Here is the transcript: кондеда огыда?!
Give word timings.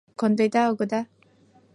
кондеда 0.19 0.61
огыда?! 0.71 1.01